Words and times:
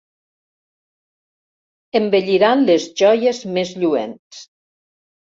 Embelliran 1.99 2.63
les 2.69 2.87
joies 3.01 3.41
més 3.59 3.75
lluents. 3.83 4.41